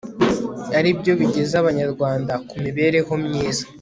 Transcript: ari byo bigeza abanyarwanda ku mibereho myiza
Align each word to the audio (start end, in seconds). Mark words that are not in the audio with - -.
ari 0.77 0.89
byo 0.99 1.13
bigeza 1.19 1.55
abanyarwanda 1.61 2.33
ku 2.47 2.55
mibereho 2.63 3.13
myiza 3.25 3.63